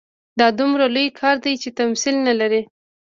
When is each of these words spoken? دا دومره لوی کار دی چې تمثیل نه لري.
دا 0.39 0.47
دومره 0.59 0.85
لوی 0.95 1.07
کار 1.19 1.35
دی 1.45 1.53
چې 1.61 1.69
تمثیل 1.79 2.15
نه 2.27 2.33
لري. 2.39 2.61